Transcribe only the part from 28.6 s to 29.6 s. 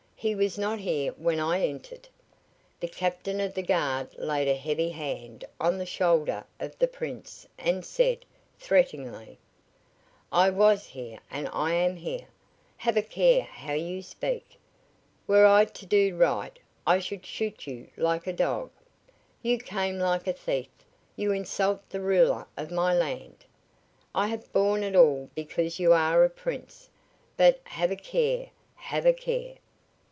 have a care.